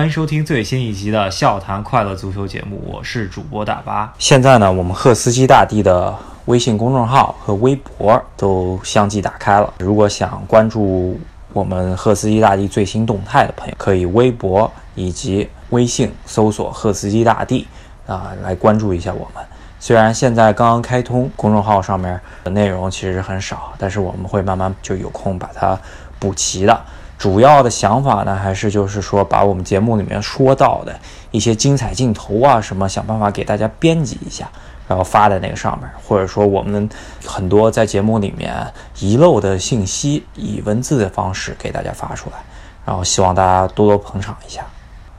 [0.00, 4.10] 欢迎收听最新一集的《笑谈快乐足球》节目，我是主播大巴。
[4.18, 9.70] 现在呢，我们赫斯基大帝的微信公众号和微博都相继打开了。
[9.78, 11.20] 如果想关注
[11.52, 17.68] 我们赫斯基大帝最新动态的朋友，可以微博以及微信搜索“赫斯基大帝”
[18.08, 19.44] 啊，来关注一下我们。
[19.78, 25.78] 虽然现在刚刚开通公众号上面的内容其实很少，但是我们会慢慢就有空把它
[26.18, 26.80] 补齐的。
[27.20, 30.98] 主要的想法呢，还是就是说，把我们节目里面说到的
[31.30, 34.50] 一些精彩镜头啊，什么，想办法给大家编辑一下，
[34.88, 36.88] 然后发在那个上面，或者说我们
[37.22, 38.66] 很多在节目里面
[39.00, 42.38] 遗漏的信息，以文字的方式给大家发出来，
[42.86, 44.64] 然后希望大家多多捧场一下。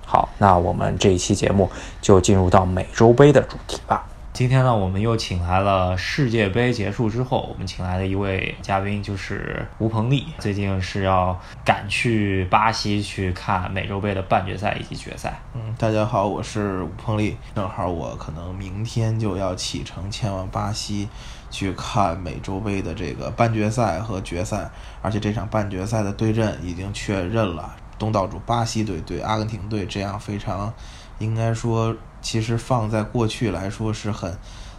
[0.03, 1.69] 好，那我们这一期节目
[2.01, 4.03] 就进入到美洲杯的主题吧。
[4.33, 10.25] 今天呢，我们又请来了世界杯结束之后，我们请来的一位嘉宾就是吴鹏丽。
[10.39, 15.37] 最近是要赶去巴西去看美洲杯的半决赛以及决赛。
[15.53, 17.35] 嗯，大家好，我是吴鹏丽。
[17.55, 21.09] 正好我可能明天就要启程前往巴西
[21.49, 24.71] 去看美洲杯的这个半决赛和决赛，
[25.01, 30.73] 而且这场半决赛的对阵已经确认了，东道主巴西队对阿根廷队，这样非常
[31.19, 31.93] 应该说。
[32.21, 34.35] 其实放在过去来说是很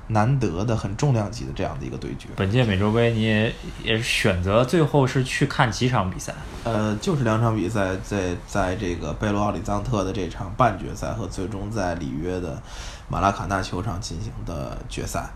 [0.09, 2.29] 难得的、很重量级的这样的一个对决。
[2.37, 6.35] 本届美洲杯你也也选择最后是去看几场比赛？
[6.65, 12.61] 呃，就是两场比赛，在在这个贝罗奥里桑特的这场半决赛和最终在里约的
[13.09, 15.29] 马拉卡纳球场进行的决赛。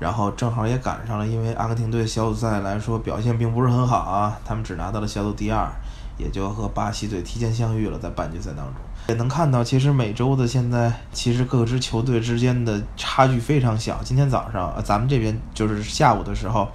[0.00, 5.70] 然后正好也赶上了，因为阿根廷队小组赛来说表现并不是很好啊，他们只拿到了小组第二，
[6.18, 8.74] 也就和巴西队提前相遇了，在半决赛当中。
[9.06, 14.00] 也能看到，其实美洲的现在其实各支球队之间的差距非常小。
[14.02, 16.68] 今天早上，呃，咱们这边就是下午的时候，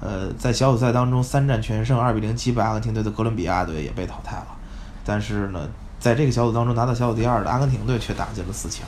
[0.00, 4.46] 呃，在小组赛当中三战全胜，二比零击败阿根廷队的哥伦比亚队也被淘汰了。
[5.04, 5.68] 但是呢，
[6.00, 8.84] 在这个小组当中拿到小组第二的阿根廷队却打进了四强。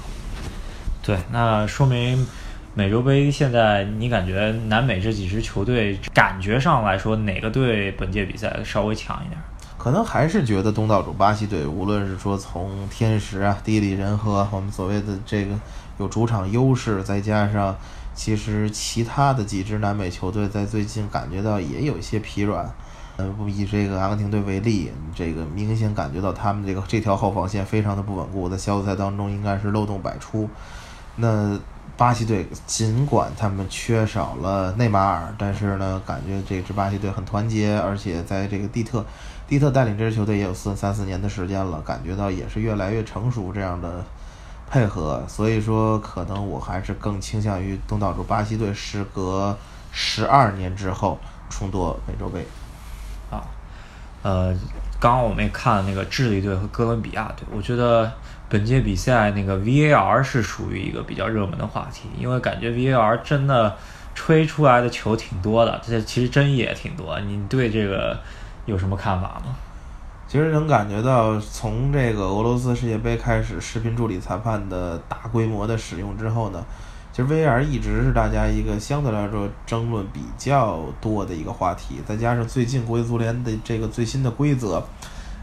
[1.01, 2.27] 对，那说明
[2.75, 9.41] 美洲杯现在你感觉南美这几支球队感觉上来说，哪个队本届比赛稍微强一点？
[9.83, 15.59] 可能还是觉得东道主巴西队，无论是说从天时啊、地利人和，我们所谓的这个
[15.97, 17.75] 有主场优势，再加上
[18.15, 22.71] 其实其他的几支南美球队在最近感觉到也有一些疲软。
[23.17, 30.47] 呃，不以这个阿根廷队为例，这个明显感觉到他们这个这条后防线非常的不稳固，在小组赛当中应该是漏洞百出。
[31.17, 31.59] 那
[31.97, 39.03] 巴西队尽管他们缺少了内马尔，但是呢，感觉这支巴西队很团结，而且在这个蒂特。
[39.51, 44.05] 蒂特带领这支球队也有四三四年的时间了，感觉到也是越来越成熟这样的
[44.71, 49.59] 配合，所以说可能我还是更倾向于东道主巴西队，时隔
[49.91, 51.19] 十二年之后
[51.49, 52.47] 重夺美洲杯。
[53.29, 53.43] 啊，
[54.23, 54.55] 呃，
[55.01, 58.13] 刚刚我们也看了那个智利队和哥伦比亚队，我觉得
[58.49, 63.77] 本届比赛那个 VAR 是属于一个比较热门的话题，因为感觉 VAR 真的
[64.15, 67.19] 吹出来的球挺多的，这其实争议也挺多。
[67.19, 68.17] 你对这个？
[68.71, 69.55] 有什么看法吗？
[70.27, 76.65] 其实能感觉到，从这个俄罗斯世界杯开始，视频助理裁判的大规模的使用之后呢，
[77.13, 81.97] 其实 VR 一直是大家一个相对来说争论比较多的一个话题。
[82.07, 84.81] 再加上最近国际足联的这个最新的规则，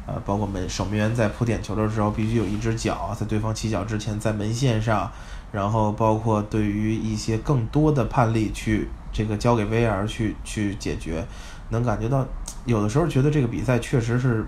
[0.06, 5.12] 呃，包括门守门员在扑点球的时候必须有一只脚在对方起脚之前在门线上，
[5.52, 11.26] 然后包括对于一些更多的判例去这个交给 VR 去去解决，
[11.70, 12.26] 能感觉到。
[12.66, 14.46] 有的时候觉得这个比赛确实是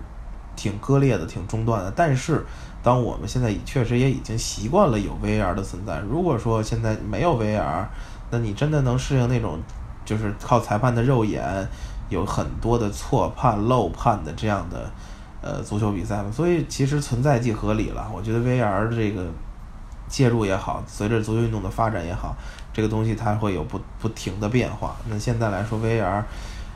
[0.54, 2.44] 挺割裂的、挺中断的，但是
[2.82, 5.98] 当我们现在确实也已经习惯了有 VR 的存在。
[6.00, 7.86] 如果说现在没有 VR，
[8.30, 9.58] 那你真的能适应那种
[10.04, 11.66] 就是靠裁判的肉眼
[12.10, 14.90] 有很多的错判、漏判的这样的
[15.40, 16.30] 呃足球比赛吗？
[16.30, 18.06] 所以其实存在即合理了。
[18.14, 19.26] 我觉得 VR 这个
[20.10, 22.36] 介入也好，随着足球运动的发展也好，
[22.74, 24.94] 这个东西它会有不不停的变化。
[25.08, 26.22] 那现在来说，VR。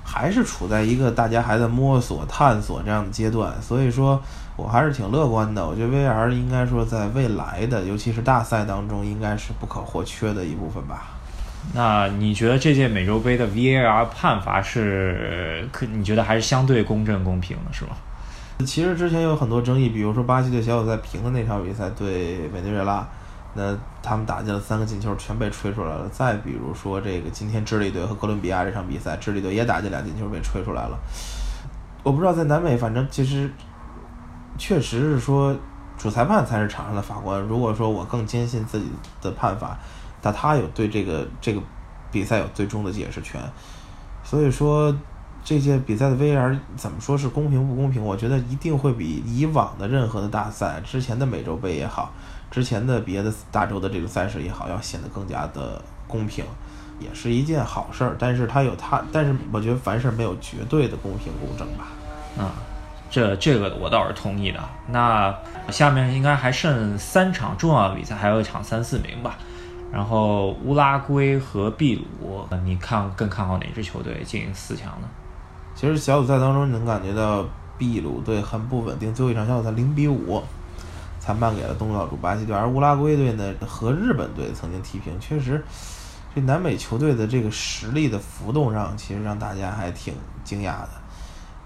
[0.06, 4.22] 还是处在一个大家还在摸索、探索这样的阶段，所以说
[4.54, 5.66] 我还是挺乐观的。
[5.66, 11.04] 我觉得 VR 应该说在未来的，尤其是大赛当中，应该是不可或缺的一部分吧。
[11.72, 15.86] 那你觉得这届美洲杯的 VAR 判罚是可？
[15.86, 17.92] 你觉得还是相对公正公平的，是吗？
[18.66, 23.08] 其实之前有很多争议，比如说巴西队小组赛平的那场比赛对委内瑞拉。
[23.54, 26.08] 那他们打进了三个进球，全被吹出来了。
[26.10, 30.98] 再比如说，这个今天智利队和哥伦比亚这场比赛，智利队也打进俩进球，被吹出来了。
[32.02, 33.50] 我不知道在南美，反正其实
[34.58, 35.56] 确实是说
[35.96, 37.40] 主裁判才是场上的法官。
[37.40, 38.86] 如果说我更坚信自己
[39.22, 39.78] 的判罚，
[40.20, 41.60] 但他有对这个这个
[42.10, 43.40] 比赛有最终的解释权。
[44.22, 44.94] 所以说，
[45.44, 48.02] 这届比赛的 VAR 怎么说是公平不公平？
[48.02, 52.12] 我觉得一定会比以往的任何的大赛，之前的美洲杯也好，
[52.54, 56.44] 之前的别的大洲的这个赛事也好，要显得更加的公平，
[57.00, 58.14] 也是一件好事儿。
[58.16, 61.88] 但是它有它，但是我觉得凡事没有绝对的公平公正吧。
[62.38, 62.48] 嗯，
[63.10, 64.60] 这这个我倒是同意的。
[64.86, 65.36] 那
[65.70, 69.36] 下面应该还剩三场重要的比赛，还有一场三四名吧。
[69.90, 75.08] 然后乌拉圭和秘鲁，你看更看好哪支球队进四强呢？
[75.74, 77.44] 其实小组赛当中能感觉到
[77.78, 80.40] 秘鲁队很不稳定，最后一场小组赛零比五
[81.24, 85.64] 惨败给了东道主巴西队，而乌拉圭队呢和日本队曾经踢平，确实
[86.34, 90.12] 这南美球队的这个实力的浮动上，其实让大家还挺
[90.44, 90.90] 惊讶的。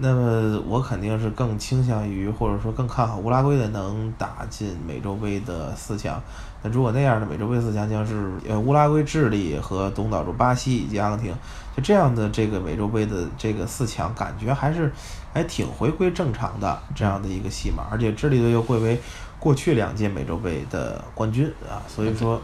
[0.00, 6.22] 那么我肯定是更倾向于，或者说更看好乌拉圭的能打进美洲杯的四强。
[6.62, 11.34] 那如果那样的美洲杯四强将是呃乌拉圭、智利和东道主巴西以及阿根廷，
[11.76, 14.92] 就这样的这个美洲杯的这个四强，感觉还是
[15.34, 17.88] 还挺回归正常的这样的一个戏码。
[17.90, 19.00] 而且智利队又会为
[19.38, 22.40] 过去两届美洲杯的冠军啊，所以说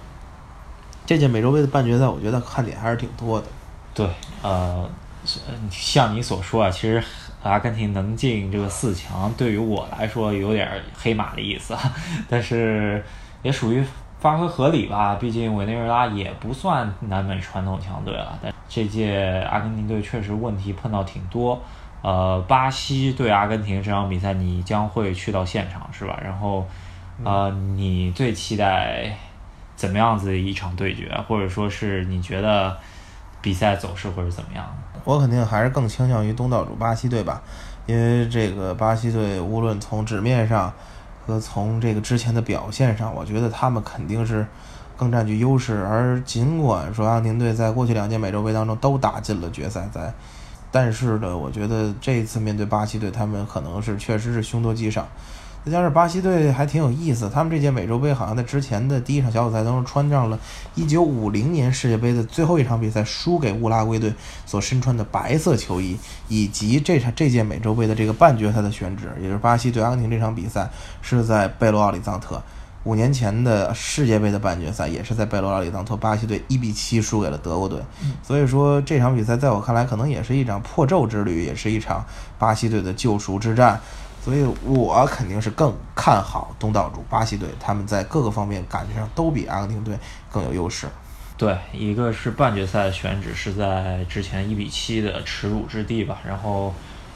[1.06, 3.46] 这届美洲杯的半决赛，我觉得看点还是挺多的。
[3.94, 4.08] 对，
[4.43, 4.88] 呃，
[5.70, 7.02] 像你所说啊，其实。
[7.44, 11.76] 阿根廷能进这个四强，对于我来说有点黑马的意思，
[12.26, 13.05] 但是
[13.43, 13.85] 也属于
[14.19, 15.17] 发挥合理吧。
[15.17, 18.38] 毕竟委内瑞拉也不算南美传统强队了。
[18.43, 21.61] 但这届阿根廷队确实问题碰到挺多。
[22.00, 26.19] 呃，巴西对阿根廷这场比赛你将会去到现场是吧？
[26.25, 26.67] 然后，
[27.22, 29.16] 呃，你最期待
[29.76, 32.76] 怎么样子的一场对决，或者说是你觉得
[33.40, 34.66] 比赛走势会是怎么样？
[35.05, 37.43] 我肯定还是更倾向于东道主巴西队吧，
[37.87, 40.72] 因为这个巴西队无论从纸面上
[41.26, 44.46] 和从这个之前的表现上，我觉得他们肯定是
[44.96, 45.84] 更占据优势。
[45.84, 50.12] 而尽管说阿根廷队在过去两届美洲杯当中都打进了决赛赛，
[50.72, 55.06] 但是呢，我觉得这一次面对巴西队，他们可能是确实是凶多吉少。
[55.64, 60.38] 再加上巴西队还挺有意思，他们这届美洲杯好像在之前的第一场小组赛当中穿上了
[60.76, 64.12] 1950年世界杯的最后一场比赛输给乌拉圭队
[64.44, 65.96] 所身穿的白色球衣，
[66.28, 70.69] 以及这场这届美洲杯的这个半决赛的选址，也就是巴西对阿根廷这场比赛
[71.00, 72.43] 是在贝罗奥里藏特。
[72.84, 77.81] 五年前的世界杯的半决赛也是在贝罗奥里藏特，巴西队一比七输给了德国队。
[78.22, 82.05] 所以说这场比赛在我看来可能也是一场破咒之旅，也是一场
[82.38, 83.81] 巴西队的救赎之战。
[84.24, 89.98] 所以我肯定是更看好东道主巴西队，他们在各个方面感觉上都比阿根廷队
[90.30, 90.86] 更有优势。
[91.36, 96.72] 对，一个是半决赛的选址是在之前一比七的耻辱之地吧，然后，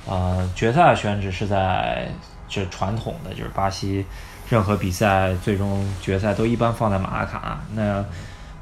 [0.07, 2.09] 呃，决赛选址是在
[2.47, 4.05] 这传统的就是巴西，
[4.51, 7.61] 任何比赛最终决赛都一般放在马拉卡。
[7.75, 8.05] 那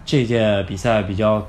[0.05, 1.45] 这届比赛比较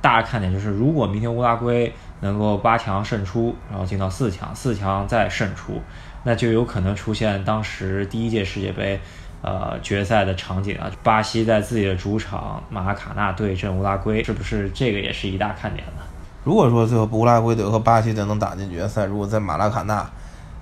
[0.00, 5.80] 大的看点就是，如果明天乌拉圭能够八强胜出，然后进到四强，四强再胜出。
[6.26, 8.98] 那就有可能出现当时第一届世界杯，
[9.42, 16.02] 呃，决赛的场景啊，巴西在自己的主场马拉卡纳对阵乌拉圭，是不是这个也是一大看点呢？
[16.42, 20.04] 如果说最后乌拉圭队和巴西队能打进决赛，如果在马拉卡纳，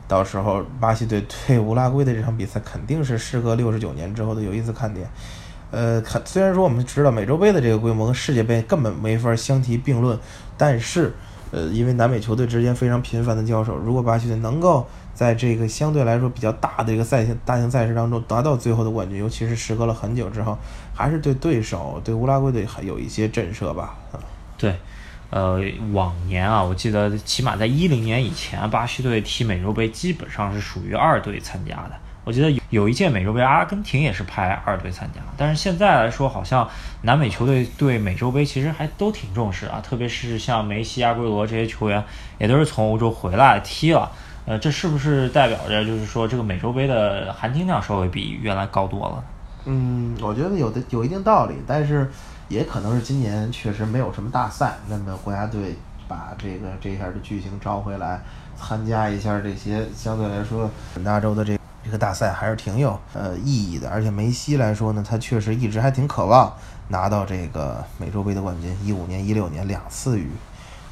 [0.06, 5.08] 到时候巴西队对乌拉圭的这场比赛肯定是时隔六十九年之后的有意思看点。
[5.70, 10.18] 呃，看虽然说我们知道美洲杯的这个规模和世界杯根本没法相提并论，
[10.58, 11.14] 但是，
[11.52, 20.58] 呃，因为南美球队之间非常频繁的交手，如果巴西队能够在这个相对来说比较大的一个赛大型赛事当中达到最后的冠军，尤其是时隔了很久之后，
[20.92, 23.96] 还是对对手对乌拉圭队还有一些震慑吧。
[24.58, 24.74] 对，
[25.30, 25.60] 呃，
[25.92, 31.92] 往年啊，我记得起码在一零年以前，巴西队踢美洲杯基本上是属于二队参加的。
[32.24, 35.20] 我记得有有一届美洲杯，阿根廷也是派二队参加。
[35.36, 36.66] 但是现在来说，好像
[37.02, 42.02] 南美球队对美洲杯其实还都挺重视啊，特别是像梅西、阿圭罗这些球员，
[42.38, 44.10] 也都是从欧洲回来踢了。
[44.46, 49.24] 呃，这是不是代表着就是说这个美洲杯的含金量稍微比原来高多了？
[49.64, 52.10] 嗯，我觉得有的有一定道理，但是
[52.48, 55.74] 也可能是今年确实没有什么大赛，那么国家队
[56.06, 58.20] 把这个这下的巨星招回来
[58.54, 63.88] 参加一下这些相对来说本大洲的这这个大赛还是挺有呃意义的。
[63.88, 66.52] 而且梅西来说呢，他确实一直还挺渴望
[66.88, 70.28] 拿到这个美洲杯的冠军，一五年、一六年两次与。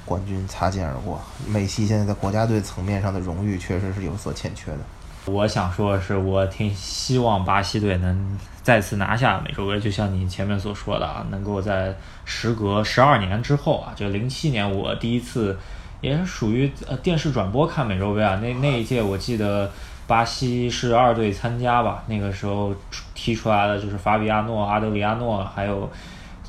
[0.05, 4.79] 冠军擦肩而过，梅西现在在国家队层面上的荣誉确实是有所欠缺的。
[5.27, 11.95] 我想说的是，我挺希望巴西队能再次拿下美洲杯，就像你前面所说的啊，能够在
[12.25, 15.57] 时隔十二年之后啊，就零七年我第一次
[16.01, 19.71] 也是属于呃电视转播看美洲杯啊，那那一届我记得
[20.09, 22.75] 巴西是二队参加吧，那个时候
[23.15, 25.89] 踢出来的就是法比亚诺、阿德里亚诺还有。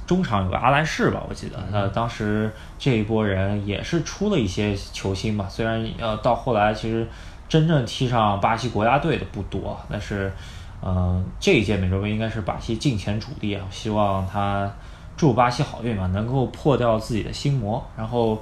[0.06, 7.08] 中场有个阿莱士吧，我记得，呃，当时这一波人也是出了一些球星吧，虽然呃到后来其实
[7.48, 10.32] 真正踢上巴西国家队的不多，但是，
[10.82, 14.70] 嗯，这一届美洲杯应该是巴西近前主力啊，希望他
[15.16, 17.86] 祝巴西好运嘛，能够破掉自己的心魔。
[17.96, 18.42] 然后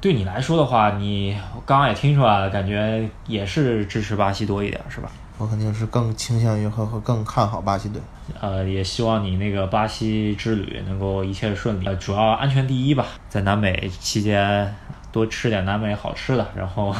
[0.00, 5.10] 对你来说的话，你刚刚也听出来了，感觉也是支持巴西多一点，是吧？
[5.42, 8.00] 我肯定是更倾向于和和更看好巴西队。
[8.40, 13.06] 呃，也希望你那个巴西之旅能够一切顺利，呃，主要安全第一吧。
[13.28, 14.72] 在南美期间
[15.10, 16.94] 多吃点南美好吃的，然后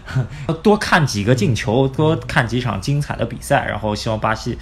[0.62, 4.58] 多看几个进球，多看几场精彩的比赛，然后希望巴西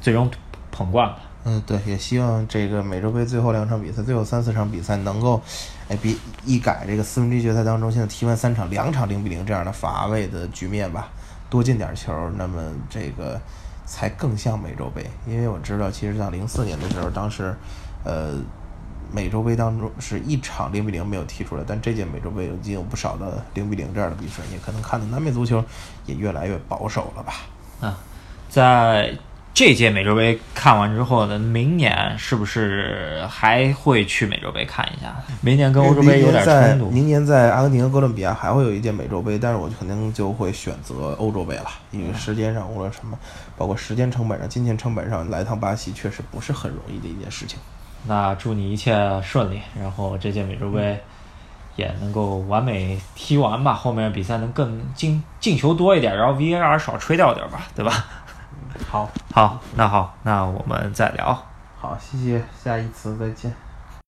[0.00, 0.28] 最终
[0.72, 1.18] 捧冠吧。
[1.44, 5.40] 嗯，对，也希望这个美洲杯最后两场比赛，最后三四场比赛能够，
[5.88, 11.08] 哎，比一改这个四分之一决赛当中现在踢完三场两场零比零这样的乏味的局面吧。
[11.52, 13.38] 多进点球，那么这个
[13.84, 15.04] 才更像美洲杯。
[15.26, 17.54] 因为我知道，其实像零四年的时候，当时，
[18.04, 18.32] 呃，
[19.12, 25.62] 美洲杯当中是一场零比零没有踢出来，但这届美洲杯已经有不少的零比零这样的比分，也可能看到南美足球
[26.06, 27.34] 也越来越保守了吧。
[27.82, 27.98] 啊，
[28.48, 29.14] 在。
[29.54, 35.14] 这届美洲杯看完之后呢，明年是不是还会去美洲杯看一下？
[35.42, 36.90] 明年跟欧洲杯有点冲突。
[36.90, 43.18] 明年在阿根廷和哥伦比亚还会有一届美洲杯，但是我肯定就会选择欧洲杯了，因为时间上无论什么，
[43.56, 47.58] 包括时间成本上、金钱成本上来趟巴西确实不是很容易的一件事情。
[48.06, 50.98] 那祝你一切顺利，然后这届美洲杯
[51.76, 58.06] 也能够完美踢完吧，后面比赛能更进进球多一点，然后 VAR 少吹掉点吧，对吧？
[58.90, 61.36] 好，好，那好，那我们再聊。
[61.78, 63.71] 好，谢谢，下一次再见。